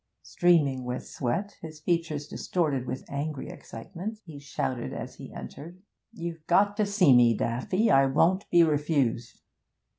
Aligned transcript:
Streaming 0.23 0.83
with 0.83 1.05
sweat, 1.05 1.59
his 1.61 1.79
features 1.79 2.27
distorted 2.27 2.87
with 2.87 3.05
angry 3.07 3.49
excitement, 3.49 4.17
he 4.25 4.39
shouted 4.39 4.93
as 4.93 5.17
he 5.17 5.31
entered, 5.31 5.79
'You've 6.11 6.47
got 6.47 6.75
to 6.77 6.87
see 6.87 7.13
me, 7.15 7.35
Daffy; 7.37 7.91
I 7.91 8.07
won't 8.07 8.49
be 8.49 8.63
refused!' 8.63 9.41